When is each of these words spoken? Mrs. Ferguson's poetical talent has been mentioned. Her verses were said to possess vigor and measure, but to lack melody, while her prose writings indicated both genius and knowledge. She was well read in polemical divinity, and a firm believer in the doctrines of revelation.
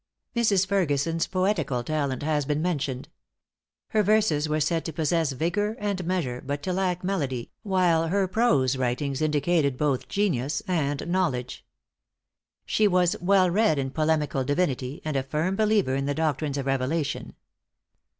Mrs. 0.35 0.65
Ferguson's 0.65 1.27
poetical 1.27 1.83
talent 1.83 2.23
has 2.23 2.43
been 2.47 2.59
mentioned. 2.59 3.07
Her 3.89 4.01
verses 4.01 4.49
were 4.49 4.59
said 4.59 4.83
to 4.85 4.91
possess 4.91 5.31
vigor 5.31 5.75
and 5.77 6.03
measure, 6.07 6.41
but 6.43 6.63
to 6.63 6.73
lack 6.73 7.03
melody, 7.03 7.51
while 7.61 8.07
her 8.07 8.27
prose 8.27 8.77
writings 8.77 9.21
indicated 9.21 9.77
both 9.77 10.07
genius 10.09 10.63
and 10.67 11.07
knowledge. 11.07 11.63
She 12.65 12.87
was 12.87 13.15
well 13.21 13.51
read 13.51 13.77
in 13.77 13.91
polemical 13.91 14.43
divinity, 14.43 15.03
and 15.05 15.15
a 15.15 15.21
firm 15.21 15.55
believer 15.55 15.93
in 15.93 16.05
the 16.07 16.15
doctrines 16.15 16.57
of 16.57 16.65
revelation. 16.65 17.35